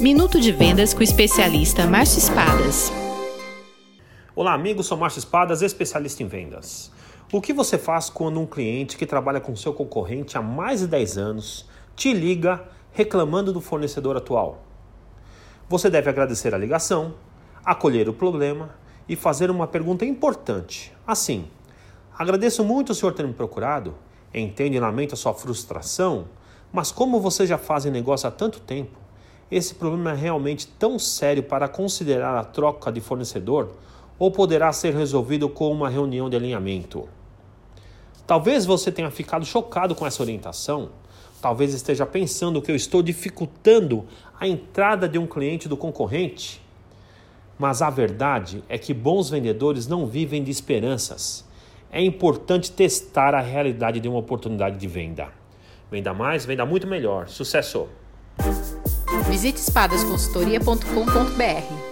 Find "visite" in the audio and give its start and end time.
59.30-59.60